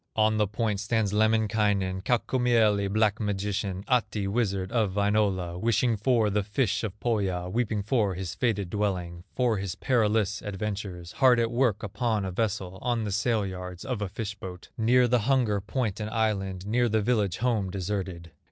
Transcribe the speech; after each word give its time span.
On 0.15 0.37
the 0.37 0.47
point 0.47 0.79
stands 0.79 1.13
Lemminkainen, 1.13 2.01
Kaukomieli, 2.01 2.91
black 2.91 3.19
magician, 3.19 3.83
Ahti, 3.87 4.27
wizard 4.27 4.71
of 4.71 4.95
Wainola, 4.95 5.59
Wishing 5.59 5.95
for 5.95 6.31
the 6.31 6.41
fish 6.41 6.83
of 6.83 6.99
Pohya, 6.99 7.51
Weeping 7.51 7.83
for 7.83 8.15
his 8.15 8.33
fated 8.33 8.71
dwelling, 8.71 9.25
For 9.35 9.59
his 9.59 9.75
perilous 9.75 10.41
adventures, 10.41 11.11
Hard 11.11 11.39
at 11.39 11.51
work 11.51 11.83
upon 11.83 12.25
a 12.25 12.31
vessel, 12.31 12.79
On 12.81 13.03
the 13.03 13.11
sail 13.11 13.45
yards 13.45 13.85
of 13.85 14.01
a 14.01 14.09
fish 14.09 14.33
boat, 14.33 14.69
Near 14.75 15.07
the 15.07 15.19
hunger 15.29 15.61
point 15.61 15.99
and 15.99 16.09
island, 16.09 16.65
Near 16.65 16.89
the 16.89 17.03
village 17.03 17.37
home 17.37 17.69
deserted. 17.69 18.31